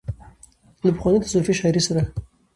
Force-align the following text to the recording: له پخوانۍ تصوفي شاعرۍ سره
له 0.83 0.91
پخوانۍ 0.97 1.19
تصوفي 1.23 1.53
شاعرۍ 1.59 1.81
سره 1.87 2.01